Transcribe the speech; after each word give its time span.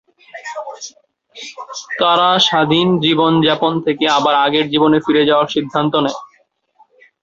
তারা 1.99 2.29
স্বাধীন 2.47 2.87
জীবন 3.05 3.33
যাপন 3.47 3.73
থেকে 3.85 4.05
আবার 4.17 4.35
আগের 4.45 4.65
জীবনে 4.73 4.97
ফিরে 5.05 5.23
যাওয়ার 5.29 5.47
সিদ্ধান্ত 5.55 5.93
নেয়। 6.03 6.19